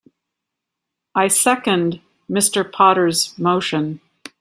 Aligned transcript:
I 1.13 1.27
second 1.27 2.01
Mr. 2.27 2.67
Potter's 2.71 3.37
motion. 3.37 4.01